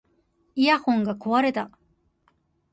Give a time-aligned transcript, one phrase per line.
[0.55, 1.69] イヤホンが壊れた